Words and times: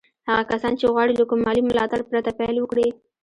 هغه 0.29 0.43
کسان 0.51 0.73
چې 0.79 0.85
غواړي 0.93 1.13
له 1.15 1.25
کوم 1.29 1.39
مالي 1.45 1.61
ملاتړ 1.69 1.99
پرته 2.09 2.31
پيل 2.39 2.55
وکړي. 2.59 2.87